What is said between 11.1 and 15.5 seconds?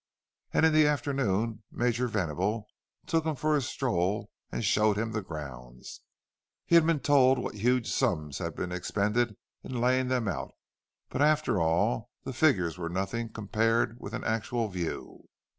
after all, the figures were nothing compared with an actual view.